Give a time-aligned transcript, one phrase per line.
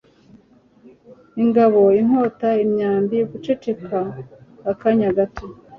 [1.41, 3.97] ingabo inkota n’imyambi guceceka
[4.71, 5.45] akanya gato